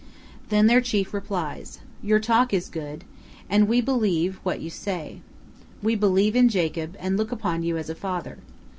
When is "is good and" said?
2.55-3.67